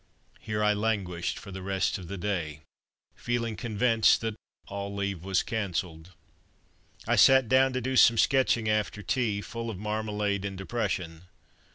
Here 0.39 0.63
I 0.63 0.73
languished 0.73 1.37
for 1.37 1.51
the 1.51 1.61
rest 1.61 1.99
of 1.99 2.07
the 2.07 2.17
day, 2.17 2.61
feeling 3.13 3.55
convinced 3.55 4.21
that 4.21 4.33
"all 4.67 4.95
leave 4.95 5.23
was 5.23 5.43
cancelled." 5.43 6.13
I 7.05 7.15
sat 7.15 7.47
down 7.47 7.71
to 7.73 7.81
do 7.81 7.95
some 7.95 8.17
sketching 8.17 8.67
after 8.67 9.03
tea, 9.03 9.41
full 9.41 9.69
of 9.69 9.77
marmalade 9.77 10.43
and 10.43 10.57
depression. 10.57 11.25